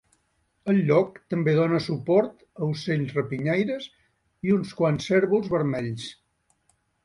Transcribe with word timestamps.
El 0.71 0.77
lloc 0.87 1.19
també 1.33 1.53
dona 1.59 1.81
suport 1.89 2.41
a 2.61 2.63
ocells 2.69 3.13
rapinyaires 3.19 3.87
i 4.49 4.57
uns 4.59 4.75
quants 4.83 5.11
cérvols 5.13 5.55
vermells. 5.57 6.13